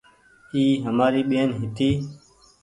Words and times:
اي 0.53 0.63
همآري 0.85 1.21
ٻين 1.29 1.49
هيتي۔ 1.59 1.89